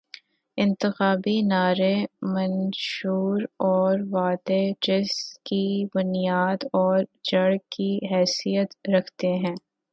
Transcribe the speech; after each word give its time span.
انتخابی 0.57 1.41
نعرے، 1.41 1.93
منشور 2.33 3.41
اور 3.67 3.99
وعدے، 4.11 4.61
جس 4.81 5.11
کی 5.45 5.63
بنیاداور 5.95 6.99
جڑ 7.23 7.49
کی 7.69 7.91
حیثیت 8.11 8.69
رکھتے 8.95 9.31
تھے۔ 9.41 9.53